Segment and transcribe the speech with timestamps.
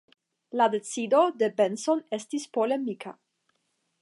[0.59, 3.15] La decido de Benson estis polemika.